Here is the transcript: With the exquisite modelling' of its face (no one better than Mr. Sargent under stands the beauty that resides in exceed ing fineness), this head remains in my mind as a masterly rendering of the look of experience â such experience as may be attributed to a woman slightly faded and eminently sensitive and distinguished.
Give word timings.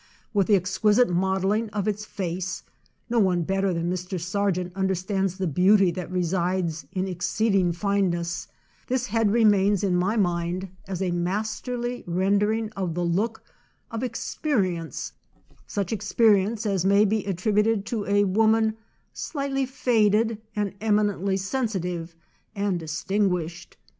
With 0.33 0.47
the 0.47 0.55
exquisite 0.55 1.11
modelling' 1.11 1.69
of 1.69 1.87
its 1.87 2.05
face 2.05 2.63
(no 3.07 3.19
one 3.19 3.43
better 3.43 3.71
than 3.71 3.91
Mr. 3.91 4.19
Sargent 4.19 4.71
under 4.75 4.95
stands 4.95 5.37
the 5.37 5.45
beauty 5.45 5.91
that 5.91 6.09
resides 6.09 6.87
in 6.91 7.07
exceed 7.07 7.53
ing 7.53 7.71
fineness), 7.71 8.47
this 8.87 9.05
head 9.05 9.29
remains 9.29 9.83
in 9.83 9.95
my 9.95 10.17
mind 10.17 10.69
as 10.87 11.03
a 11.03 11.11
masterly 11.11 12.03
rendering 12.07 12.71
of 12.71 12.95
the 12.95 13.05
look 13.05 13.43
of 13.91 14.01
experience 14.01 15.13
â 15.35 15.41
such 15.67 15.93
experience 15.93 16.65
as 16.65 16.83
may 16.83 17.05
be 17.05 17.23
attributed 17.25 17.85
to 17.85 18.03
a 18.07 18.23
woman 18.23 18.77
slightly 19.13 19.67
faded 19.67 20.41
and 20.55 20.73
eminently 20.81 21.37
sensitive 21.37 22.15
and 22.55 22.79
distinguished. 22.79 23.77